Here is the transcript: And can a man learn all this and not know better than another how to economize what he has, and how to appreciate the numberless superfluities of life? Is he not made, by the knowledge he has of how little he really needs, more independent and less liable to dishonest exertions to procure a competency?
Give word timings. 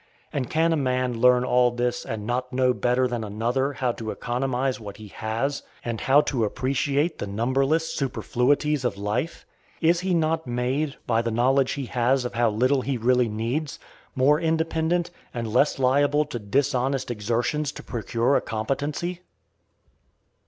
And 0.33 0.49
can 0.49 0.73
a 0.73 0.75
man 0.75 1.19
learn 1.21 1.43
all 1.43 1.69
this 1.69 2.03
and 2.07 2.25
not 2.25 2.51
know 2.51 2.73
better 2.73 3.07
than 3.07 3.23
another 3.23 3.73
how 3.73 3.91
to 3.91 4.09
economize 4.09 4.79
what 4.79 4.97
he 4.97 5.09
has, 5.09 5.61
and 5.85 6.01
how 6.01 6.21
to 6.21 6.43
appreciate 6.43 7.19
the 7.19 7.27
numberless 7.27 7.93
superfluities 7.95 8.83
of 8.83 8.97
life? 8.97 9.45
Is 9.79 9.99
he 9.99 10.15
not 10.15 10.47
made, 10.47 10.95
by 11.05 11.21
the 11.21 11.29
knowledge 11.29 11.73
he 11.73 11.85
has 11.85 12.25
of 12.25 12.33
how 12.33 12.49
little 12.49 12.81
he 12.81 12.97
really 12.97 13.29
needs, 13.29 13.77
more 14.15 14.39
independent 14.41 15.11
and 15.35 15.47
less 15.53 15.77
liable 15.77 16.25
to 16.25 16.39
dishonest 16.39 17.11
exertions 17.11 17.71
to 17.73 17.83
procure 17.83 18.35
a 18.35 18.41
competency? 18.41 19.21